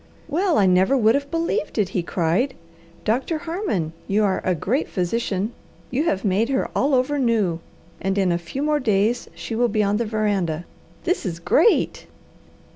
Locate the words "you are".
4.07-4.41